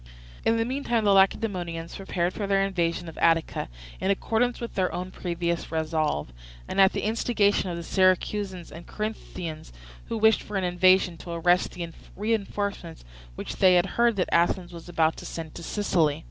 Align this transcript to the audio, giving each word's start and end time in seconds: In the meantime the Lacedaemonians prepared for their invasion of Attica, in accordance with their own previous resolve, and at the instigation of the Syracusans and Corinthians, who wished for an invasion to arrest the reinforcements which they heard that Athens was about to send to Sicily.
In 0.43 0.57
the 0.57 0.65
meantime 0.65 1.03
the 1.03 1.13
Lacedaemonians 1.13 1.95
prepared 1.95 2.33
for 2.33 2.47
their 2.47 2.63
invasion 2.65 3.07
of 3.07 3.19
Attica, 3.19 3.69
in 3.99 4.09
accordance 4.09 4.59
with 4.59 4.73
their 4.73 4.91
own 4.91 5.11
previous 5.11 5.71
resolve, 5.71 6.33
and 6.67 6.81
at 6.81 6.93
the 6.93 7.03
instigation 7.03 7.69
of 7.69 7.77
the 7.77 7.83
Syracusans 7.83 8.71
and 8.71 8.87
Corinthians, 8.87 9.71
who 10.05 10.17
wished 10.17 10.41
for 10.41 10.57
an 10.57 10.63
invasion 10.63 11.17
to 11.17 11.29
arrest 11.33 11.73
the 11.73 11.87
reinforcements 12.15 13.05
which 13.35 13.57
they 13.57 13.79
heard 13.79 14.15
that 14.15 14.29
Athens 14.33 14.73
was 14.73 14.89
about 14.89 15.17
to 15.17 15.25
send 15.27 15.53
to 15.53 15.61
Sicily. 15.61 16.19